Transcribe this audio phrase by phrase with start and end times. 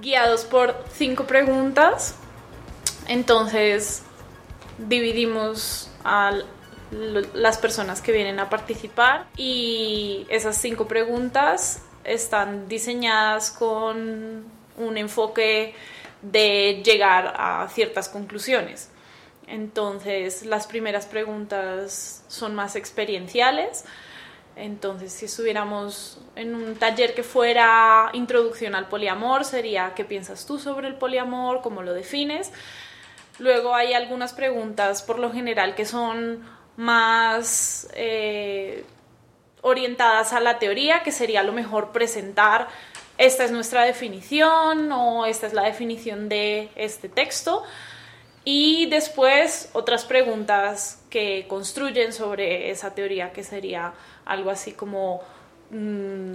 [0.00, 2.14] guiados por cinco preguntas.
[3.08, 4.02] Entonces
[4.78, 6.32] dividimos a
[7.34, 14.44] las personas que vienen a participar y esas cinco preguntas están diseñadas con
[14.76, 15.74] un enfoque
[16.22, 18.90] de llegar a ciertas conclusiones.
[19.46, 23.84] Entonces, las primeras preguntas son más experienciales.
[24.56, 30.58] Entonces, si estuviéramos en un taller que fuera introducción al poliamor, sería ¿qué piensas tú
[30.58, 31.62] sobre el poliamor?
[31.62, 32.52] ¿Cómo lo defines?
[33.38, 36.44] Luego hay algunas preguntas, por lo general, que son
[36.76, 38.84] más eh,
[39.62, 42.68] orientadas a la teoría, que sería lo mejor presentar
[43.20, 47.62] esta es nuestra definición o esta es la definición de este texto.
[48.52, 53.92] Y después otras preguntas que construyen sobre esa teoría, que sería
[54.24, 55.20] algo así como
[55.70, 56.34] mm,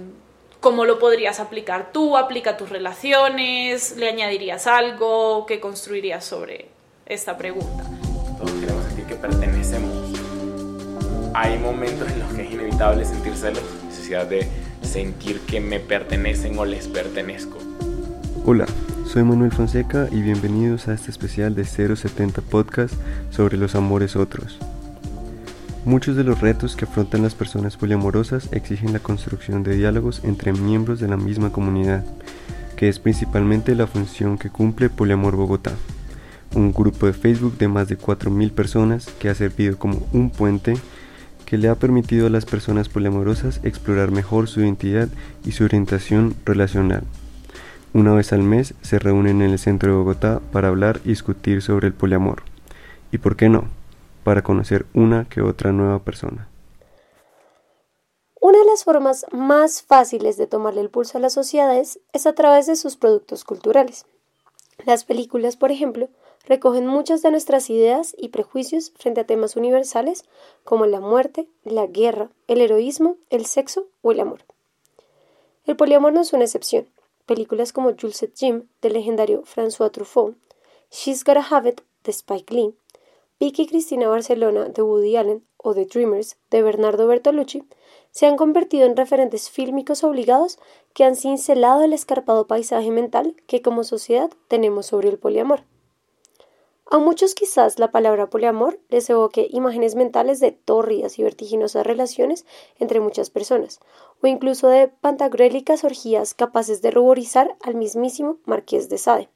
[0.60, 6.70] cómo lo podrías aplicar tú, aplica tus relaciones, le añadirías algo, qué construirías sobre
[7.04, 7.84] esta pregunta.
[8.38, 10.18] Todos queremos sentir que pertenecemos.
[11.34, 14.48] Hay momentos en los que es inevitable sentir celos, necesidad de
[14.80, 17.58] sentir que me pertenecen o les pertenezco.
[18.46, 18.64] Hola,
[19.06, 22.94] soy Manuel Fonseca y bienvenidos a este especial de 070 Podcast
[23.30, 24.58] sobre los amores otros.
[25.84, 30.52] Muchos de los retos que afrontan las personas poliamorosas exigen la construcción de diálogos entre
[30.52, 32.04] miembros de la misma comunidad,
[32.76, 35.72] que es principalmente la función que cumple Poliamor Bogotá,
[36.54, 40.74] un grupo de Facebook de más de 4.000 personas que ha servido como un puente
[41.44, 45.08] que le ha permitido a las personas poliamorosas explorar mejor su identidad
[45.44, 47.04] y su orientación relacional.
[47.96, 51.62] Una vez al mes se reúnen en el centro de Bogotá para hablar y discutir
[51.62, 52.42] sobre el poliamor.
[53.10, 53.70] ¿Y por qué no?
[54.22, 56.46] Para conocer una que otra nueva persona.
[58.38, 62.34] Una de las formas más fáciles de tomarle el pulso a las sociedades es a
[62.34, 64.04] través de sus productos culturales.
[64.84, 66.10] Las películas, por ejemplo,
[66.46, 70.26] recogen muchas de nuestras ideas y prejuicios frente a temas universales
[70.64, 74.40] como la muerte, la guerra, el heroísmo, el sexo o el amor.
[75.64, 76.86] El poliamor no es una excepción.
[77.26, 80.36] Películas como Jules Jim del legendario François Truffaut,
[80.90, 82.74] She's Gotta Have It de Spike Lee,
[83.38, 87.64] Vicky Cristina Barcelona de Woody Allen o The Dreamers de Bernardo Bertolucci
[88.10, 90.58] se han convertido en referentes fílmicos obligados
[90.94, 95.64] que han cincelado el escarpado paisaje mental que como sociedad tenemos sobre el poliamor.
[96.88, 102.46] A muchos quizás la palabra poliamor les evoque imágenes mentales de tórridas y vertiginosas relaciones
[102.78, 103.80] entre muchas personas,
[104.22, 109.28] o incluso de pantagruélicas orgías capaces de ruborizar al mismísimo Marqués de Sade.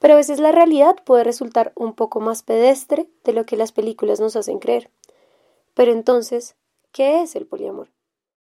[0.00, 3.70] Pero a veces la realidad puede resultar un poco más pedestre de lo que las
[3.70, 4.90] películas nos hacen creer.
[5.74, 6.56] Pero entonces,
[6.90, 7.90] ¿qué es el poliamor?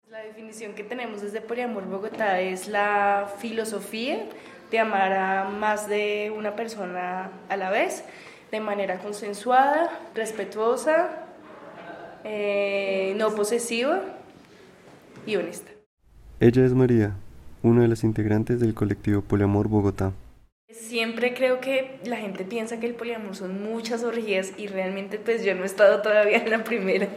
[0.10, 4.28] La definición que tenemos desde Poliamor Bogotá es la filosofía
[4.72, 8.04] de amar a más de una persona a la vez,
[8.52, 11.26] de manera consensuada, respetuosa,
[12.24, 14.02] eh, no posesiva
[15.26, 15.72] y honesta.
[16.40, 17.12] Ella es María,
[17.62, 20.14] una de las integrantes del colectivo Poliamor Bogotá.
[20.70, 25.44] Siempre creo que la gente piensa que el poliamor son muchas orgías y realmente pues
[25.44, 27.10] yo no he estado todavía en la primera.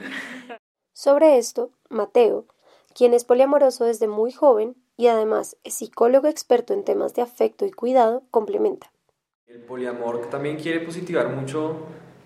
[0.92, 2.46] Sobre esto, Mateo,
[2.94, 7.66] quien es poliamoroso desde muy joven, y además es psicólogo experto en temas de afecto
[7.66, 8.92] y cuidado, complementa.
[9.46, 11.76] El poliamor también quiere positivar mucho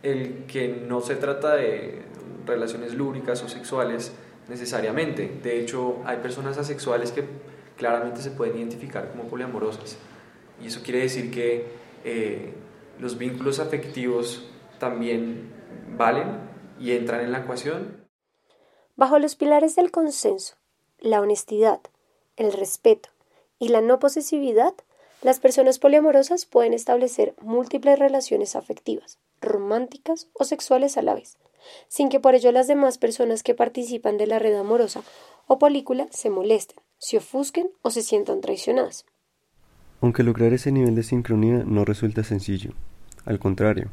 [0.03, 2.03] el que no se trata de
[2.47, 4.13] relaciones lúbricas o sexuales
[4.49, 5.29] necesariamente.
[5.43, 7.25] De hecho, hay personas asexuales que
[7.77, 9.97] claramente se pueden identificar como poliamorosas.
[10.63, 11.67] Y eso quiere decir que
[12.05, 12.55] eh,
[12.99, 14.49] los vínculos afectivos
[14.79, 15.53] también
[15.97, 16.49] valen
[16.79, 18.09] y entran en la ecuación.
[18.97, 20.57] Bajo los pilares del consenso,
[20.99, 21.81] la honestidad,
[22.39, 23.11] el respeto
[23.59, 24.75] y la no posesividad,
[25.23, 31.37] las personas poliamorosas pueden establecer múltiples relaciones afectivas, románticas o sexuales a la vez,
[31.89, 35.03] sin que por ello las demás personas que participan de la red amorosa
[35.49, 39.05] o película se molesten, se ofusquen o se sientan traicionadas.
[40.01, 42.73] Aunque lograr ese nivel de sincronía no resulta sencillo,
[43.25, 43.91] al contrario,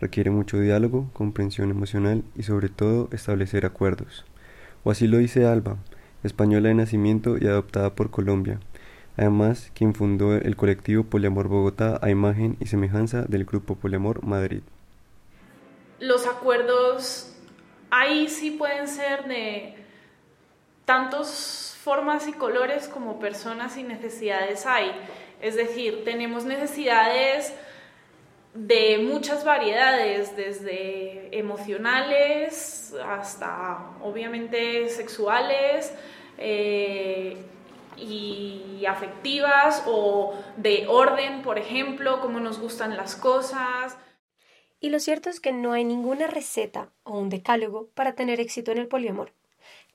[0.00, 4.24] requiere mucho diálogo, comprensión emocional y sobre todo establecer acuerdos.
[4.82, 5.78] O así lo dice Alba,
[6.24, 8.58] española de nacimiento y adoptada por Colombia.
[9.16, 14.62] Además, quien fundó el colectivo Poliamor Bogotá a imagen y semejanza del grupo Poliamor Madrid.
[16.00, 17.32] Los acuerdos
[17.90, 19.76] ahí sí pueden ser de
[20.84, 24.90] tantas formas y colores como personas y necesidades hay.
[25.40, 27.54] Es decir, tenemos necesidades
[28.54, 35.92] de muchas variedades, desde emocionales hasta obviamente sexuales,
[36.38, 37.36] eh,
[37.96, 43.96] y afectivas o de orden, por ejemplo, cómo nos gustan las cosas.
[44.80, 48.72] Y lo cierto es que no hay ninguna receta o un decálogo para tener éxito
[48.72, 49.32] en el poliamor.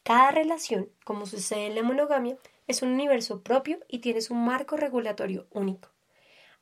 [0.04, 4.78] Cada relación, como sucede en la monogamia, es un universo propio y tiene su marco
[4.78, 5.90] regulatorio único.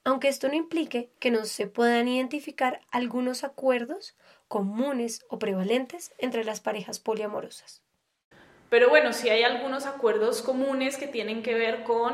[0.08, 4.16] Aunque esto no implique que no se puedan identificar algunos acuerdos
[4.48, 7.82] comunes o prevalentes entre las parejas poliamorosas.
[8.70, 12.14] Pero bueno, sí hay algunos acuerdos comunes que tienen que ver con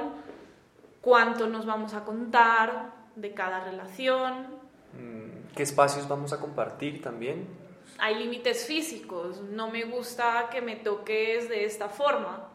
[1.02, 4.48] cuánto nos vamos a contar de cada relación.
[5.00, 7.48] Mm, ¿Qué espacios vamos a compartir también?
[8.00, 9.40] Hay límites físicos.
[9.40, 12.50] No me gusta que me toques de esta forma,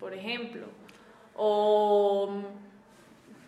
[0.00, 0.66] por ejemplo.
[1.36, 2.42] O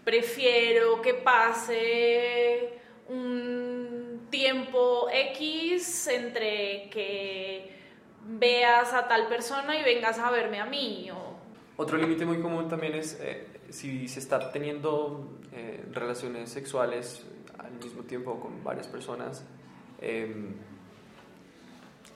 [0.04, 7.70] prefiero que pase un tiempo X entre que
[8.26, 11.10] veas a tal persona y vengas a verme a mí.
[11.76, 17.26] Otro límite muy común también es eh, si se está teniendo eh, relaciones sexuales
[17.58, 19.44] al mismo tiempo con varias personas,
[20.00, 20.54] em,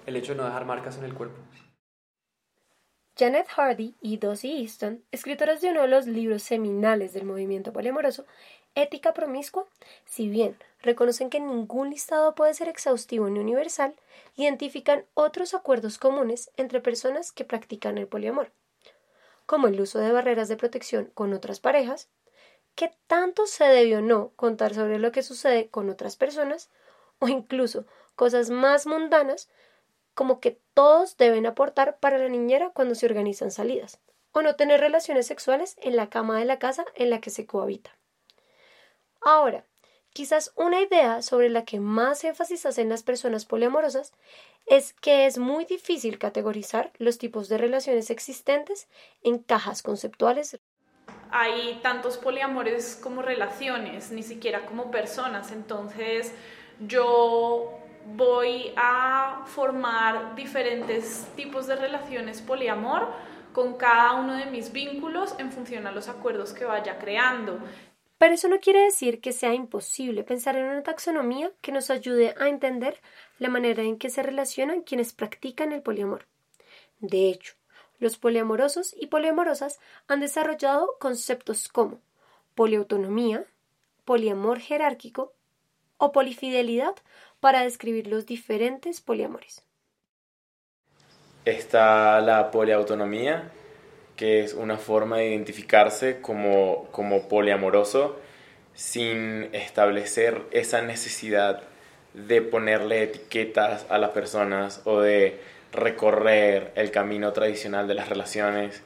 [0.07, 1.39] el hecho de no dejar marcas en el cuerpo.
[3.17, 8.27] Janet Hardy y Dossie Easton, escritoras de uno de los libros seminales del movimiento poliamoroso,
[8.75, 9.67] Ética Promiscua,
[10.05, 13.95] si bien reconocen que ningún listado puede ser exhaustivo ni universal,
[14.35, 18.51] identifican otros acuerdos comunes entre personas que practican el poliamor,
[19.47, 22.09] como el uso de barreras de protección con otras parejas,
[22.75, 26.69] que tanto se debe o no contar sobre lo que sucede con otras personas,
[27.21, 27.87] o incluso
[28.17, 29.49] cosas más mundanas
[30.15, 34.01] como que todos deben aportar para la niñera cuando se organizan salidas,
[34.33, 37.47] o no tener relaciones sexuales en la cama de la casa en la que se
[37.47, 37.97] cohabita.
[39.21, 39.65] Ahora,
[40.13, 44.13] quizás una idea sobre la que más énfasis hacen las personas poliamorosas
[44.67, 48.89] es que es muy difícil categorizar los tipos de relaciones existentes
[49.23, 50.59] en cajas conceptuales.
[51.31, 56.33] Hay tantos poliamores como relaciones, ni siquiera como personas, entonces
[56.81, 63.09] yo voy a formar diferentes tipos de relaciones poliamor
[63.53, 67.59] con cada uno de mis vínculos en función a los acuerdos que vaya creando.
[68.19, 72.35] Pero eso no quiere decir que sea imposible pensar en una taxonomía que nos ayude
[72.39, 73.01] a entender
[73.39, 76.27] la manera en que se relacionan quienes practican el poliamor.
[77.01, 77.55] De hecho,
[77.99, 79.79] los poliamorosos y poliamorosas
[80.09, 82.01] han desarrollado conceptos como
[82.55, 83.45] poliautonomía,
[84.05, 85.33] poliamor jerárquico
[85.97, 86.95] o polifidelidad
[87.45, 89.63] para describir los diferentes poliamores.
[91.45, 93.51] Está la poliautonomía,
[94.17, 98.19] que es una forma de identificarse como, como poliamoroso
[98.73, 101.65] sin establecer esa necesidad
[102.15, 105.39] de ponerle etiquetas a las personas o de
[105.71, 108.83] recorrer el camino tradicional de las relaciones,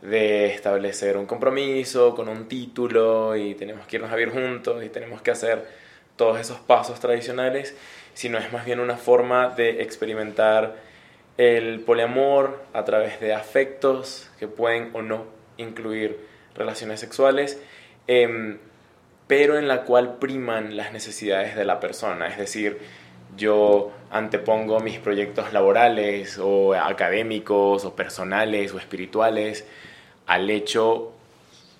[0.00, 4.88] de establecer un compromiso con un título y tenemos que irnos a vivir juntos y
[4.88, 5.87] tenemos que hacer
[6.18, 7.74] todos esos pasos tradicionales,
[8.12, 10.76] sino es más bien una forma de experimentar
[11.38, 15.24] el poliamor a través de afectos que pueden o no
[15.56, 16.18] incluir
[16.54, 17.62] relaciones sexuales,
[18.08, 18.58] em,
[19.28, 22.26] pero en la cual priman las necesidades de la persona.
[22.26, 22.78] Es decir,
[23.36, 29.64] yo antepongo mis proyectos laborales o académicos o personales o espirituales
[30.26, 31.12] al hecho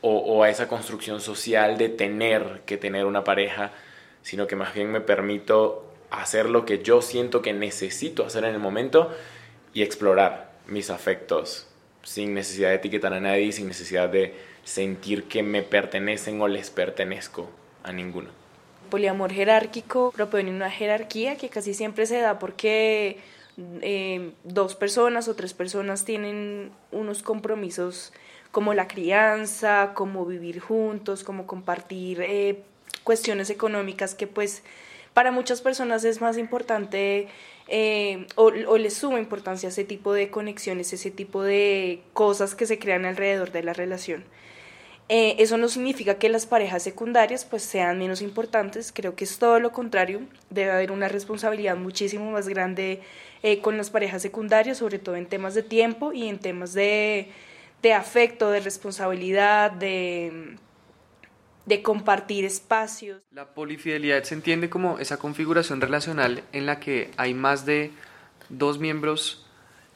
[0.00, 3.73] o, o, a esa construcción social de tener que tener una pareja,
[4.28, 8.52] sino que más bien me permito hacer lo que yo siento que necesito hacer en
[8.52, 9.11] el momento
[9.73, 11.66] y explorar mis afectos
[12.02, 16.68] sin necesidad de etiquetar a nadie, sin necesidad de sentir que me pertenecen o les
[16.68, 17.49] pertenezco
[17.82, 18.28] a ninguno.
[18.90, 23.20] Poliamor jerárquico propone una jerarquía que casi siempre se da porque
[23.80, 28.12] eh, dos personas o tres personas tienen unos compromisos
[28.50, 32.62] como la crianza, como vivir juntos, como compartir eh,
[33.08, 34.62] cuestiones económicas que pues
[35.14, 37.26] para muchas personas es más importante
[37.66, 42.78] eh, o, les suma importancia ese tipo de conexiones, ese tipo de cosas que se
[42.78, 44.24] crean alrededor de la relación.
[45.08, 49.38] Eh, eso no significa que las parejas secundarias pues sean menos importantes, creo que es
[49.38, 53.00] todo lo contrario, debe haber una responsabilidad muchísimo más grande
[53.42, 57.30] eh, con las parejas secundarias, sobre todo en temas de tiempo y en temas de,
[57.80, 60.58] de afecto, de responsabilidad, de
[61.68, 63.20] de compartir espacios.
[63.30, 67.90] La polifidelidad se entiende como esa configuración relacional en la que hay más de
[68.48, 69.44] dos miembros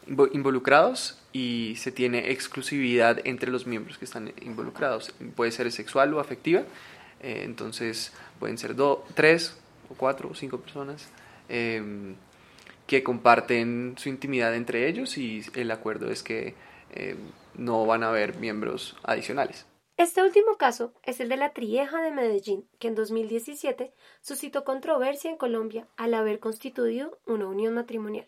[0.07, 5.15] involucrados y se tiene exclusividad entre los miembros que están involucrados.
[5.35, 6.61] Puede ser sexual o afectiva,
[7.23, 9.57] eh, entonces pueden ser dos, tres
[9.89, 11.09] o cuatro o cinco personas
[11.49, 12.17] em,
[12.87, 16.55] que comparten su intimidad entre ellos y el acuerdo es que
[16.91, 17.17] em,
[17.55, 19.72] no van a haber miembros adicionales.
[20.03, 25.31] Este último caso es el de la Trieja de Medellín, que en 2017 suscitó controversia
[25.31, 28.27] en Colombia al haber constituido una unión matrimonial.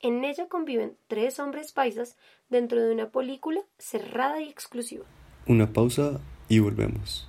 [0.00, 2.16] En ella conviven tres hombres paisas
[2.48, 5.04] dentro de una película cerrada y exclusiva.
[5.46, 7.28] Una pausa y volvemos.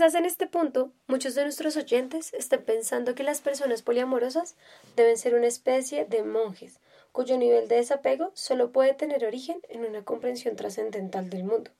[0.00, 4.56] Quizás en este punto muchos de nuestros oyentes estén pensando que las personas poliamorosas
[4.96, 6.80] deben ser una especie de monjes,
[7.12, 11.70] cuyo nivel de desapego solo puede tener origen en una comprensión trascendental del mundo.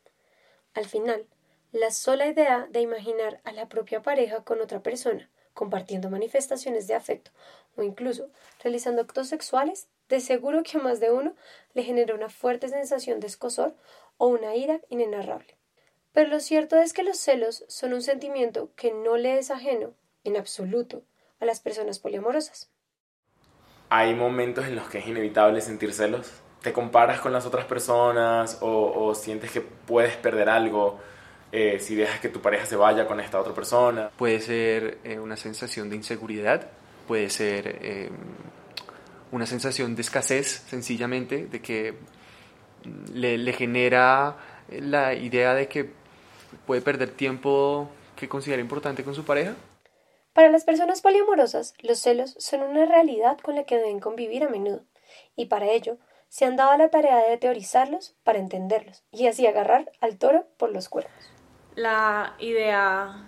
[0.75, 1.25] Al final,
[1.73, 6.97] la sola idea de imaginar a la propia pareja con otra persona, compartiendo manifestaciones de
[6.97, 7.31] afecto
[7.75, 8.29] o incluso
[8.63, 11.35] realizando actos sexuales, de seguro que a más de uno
[11.73, 13.75] le genera una fuerte sensación de escosor
[14.19, 15.60] o una ira inenarrable.
[16.13, 19.95] Pero lo cierto es que los celos son un sentimiento que no le es ajeno,
[20.25, 21.03] en absoluto,
[21.41, 22.71] a las personas poliamorosas.
[23.89, 26.31] Hay momentos en los que es inevitable sentir celos.
[26.63, 31.01] Te comparas con las otras personas o, o sientes que puedes perder algo
[31.53, 34.11] eh, si dejas que tu pareja se vaya con esta otra persona.
[34.17, 36.69] Puede ser eh, una sensación de inseguridad,
[37.09, 38.11] puede ser eh,
[39.33, 41.95] una sensación de escasez, sencillamente, de que
[42.85, 44.37] mm, le, le genera
[44.69, 46.00] la idea de que
[46.67, 49.55] puede perder tiempo que considera importante con su pareja.
[50.33, 54.49] Para las personas poliamorosas, los celos son una realidad con la que deben convivir a
[54.49, 54.85] menudo,
[55.37, 59.91] y para ello se han dado la tarea de teorizarlos para entenderlos y así agarrar
[60.01, 61.31] al toro por los cuernos
[61.75, 63.25] la idea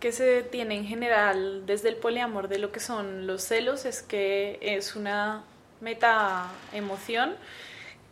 [0.00, 4.02] que se tiene en general desde el poliamor de lo que son los celos es
[4.02, 5.44] que es una
[5.80, 7.36] meta emoción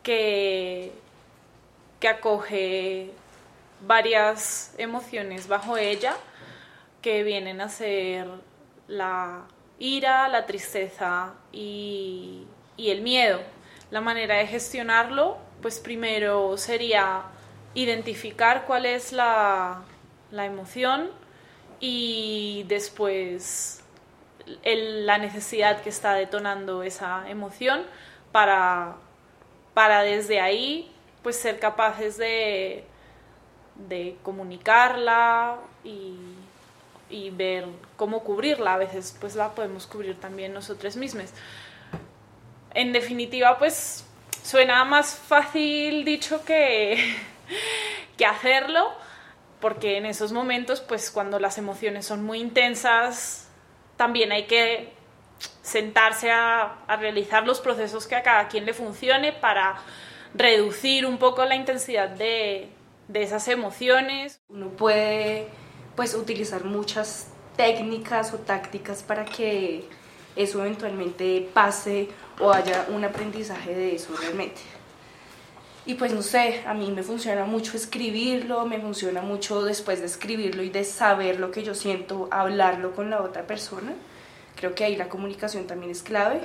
[0.03, 0.93] que,
[2.01, 3.11] que acoge
[3.87, 6.17] varias emociones bajo ella
[7.03, 8.29] que vienen a ser
[8.89, 9.43] la
[9.79, 13.41] ira, la tristeza y, y el miedo.
[13.91, 17.25] La manera de gestionarlo, pues primero sería
[17.75, 19.83] identificar cuál es la,
[20.33, 21.11] emoción
[21.79, 23.85] y después
[24.65, 27.85] la necesidad que está detonando esa emoción
[28.33, 28.97] para,
[29.75, 30.91] para desde ahí
[31.23, 32.85] pues ser capaces de,
[33.75, 36.17] de comunicarla y,
[37.11, 37.67] y, ver
[37.97, 38.75] cómo cubrirla.
[38.75, 41.31] A veces pues la podemos cubrir también nosotros mismos.
[42.73, 44.05] En definitiva pues
[44.43, 47.17] suena más fácil dicho que,
[48.17, 48.93] que hacerlo,
[49.61, 53.49] porque en esos momentos, pues cuando las emociones son muy intensas,
[53.97, 54.93] también hay que
[55.63, 59.77] sentarse a, realizar los procesos que a cada quien le funcione para
[60.35, 62.69] reducir un poco la intensidad de,
[63.09, 64.41] de esas emociones.
[64.49, 65.49] Uno puede
[65.97, 69.85] pues utilizar muchas técnicas o tácticas para que
[70.37, 72.09] eso eventualmente pase
[72.41, 74.61] o haya un aprendizaje de eso realmente.
[75.87, 80.07] Y pues no sé, a mí me funciona mucho escribirlo, me funciona mucho después de
[80.07, 83.93] escribirlo y de saber lo que yo siento, hablarlo con la otra persona.
[84.57, 86.41] Creo que ahí la comunicación también es clave.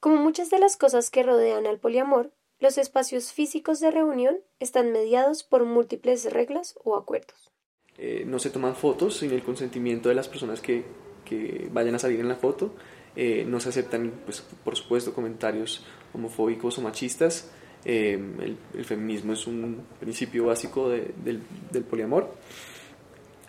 [0.00, 2.30] Como muchas de las cosas que rodean al poliamor,
[2.60, 7.50] los espacios físicos de reunión están mediados por múltiples reglas o acuerdos.
[7.96, 10.84] Eh, no se toman fotos sin el consentimiento de las personas que,
[11.24, 12.72] que vayan a salir en la foto.
[13.16, 15.84] Eh, no se aceptan, pues, por supuesto, comentarios
[16.14, 17.50] homofóbicos o machistas.
[17.84, 21.42] Em, el, feminismo es un principio básico del,
[21.88, 22.32] poliamor.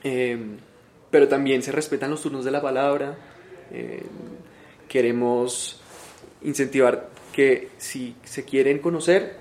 [0.04, 0.58] Em,
[1.12, 3.18] pero también se respetan los turnos de la palabra.
[3.72, 4.08] Em,
[4.88, 5.80] queremos
[6.42, 9.38] incentivar que si se quieren conocer,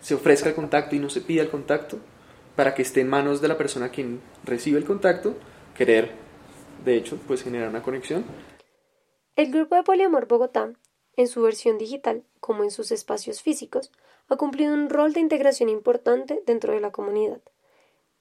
[0.00, 1.98] se ofrezca el contacto y no se pida el contacto,
[2.54, 5.34] para que esté en manos de la persona quien recibe el contacto,
[5.76, 6.12] querer,
[6.84, 8.24] de hecho, pues generar una conexión.
[9.34, 10.72] El grupo de Poliamor Bogotá
[11.16, 13.90] en su versión digital como en sus espacios físicos,
[14.28, 17.40] ha cumplido un rol de integración importante dentro de la comunidad.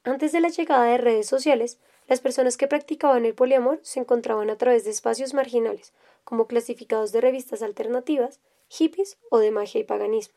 [0.04, 4.50] Antes de la llegada de redes sociales, las personas que practicaban el poliamor se encontraban
[4.50, 9.84] a través de espacios marginales, como clasificados de revistas alternativas, hippies o de magia y
[9.84, 10.36] paganismo.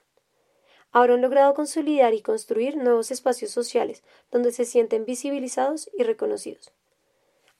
[0.91, 6.73] Ahora han logrado consolidar y construir nuevos espacios sociales donde se sienten visibilizados y reconocidos.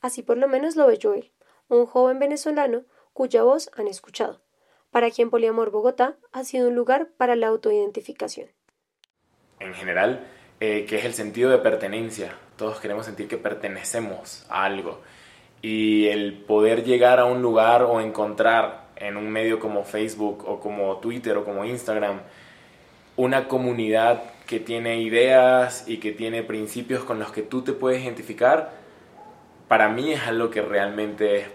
[0.01, 1.33] Así por lo menos lo ve Joel,
[1.69, 4.41] un joven venezolano cuya voz han escuchado
[4.91, 8.49] para quien Poliamor Bogotá ha sido un lugar para la autoidentificación.
[9.61, 10.27] En general,
[10.61, 12.35] eh, que es el sentido de pertenencia.
[12.57, 15.01] Todos queremos sentir que pertenecemos a algo.
[15.61, 20.61] Y el poder llegar a un lugar o encontrar en un medio como Facebook o
[20.61, 22.21] como Twitter o como Instagram
[23.19, 28.05] una comunidad que tiene ideas y que tiene principios con los que tú te puedes
[28.05, 28.71] identificar,
[29.67, 31.49] para mí es algo que realmente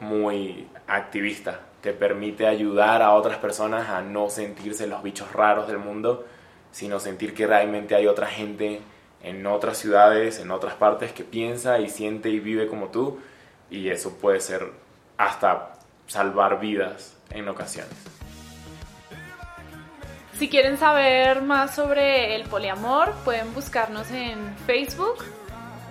[0.00, 1.60] muy activista.
[1.80, 6.26] Te permite ayudar a otras personas a no sentirse los bichos raros del mundo,
[6.72, 8.82] sino sentir que realmente hay otra gente
[9.22, 13.18] en otras ciudades, en otras partes que piensa y siente y vive como tú.
[13.70, 14.72] Y eso puede ser
[15.16, 15.77] hasta
[16.08, 17.94] salvar vidas en ocasiones.
[20.38, 25.24] Si quieren saber más sobre el poliamor, pueden buscarnos en Facebook.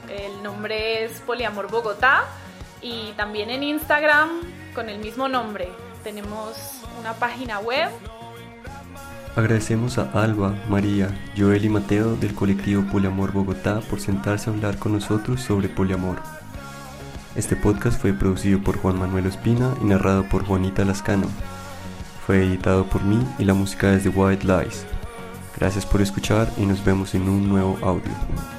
[0.10, 2.24] El nombre es Poliamor Bogotá.
[2.82, 4.30] Y también en Instagram
[4.74, 5.68] con el mismo nombre.
[6.04, 6.58] Tenemos
[7.00, 7.90] una página web.
[9.36, 14.80] Agradecemos a Alba, María, Joel y Mateo del colectivo Poliamor Bogotá por sentarse a hablar
[14.80, 16.22] con nosotros sobre poliamor.
[17.38, 21.28] Este podcast fue producido por Juan Manuel Espina y narrado por Juanita Lascano.
[22.26, 24.88] Fue editado por mí y la música es de White Lies.
[25.56, 28.57] Gracias por escuchar y nos vemos en un nuevo audio.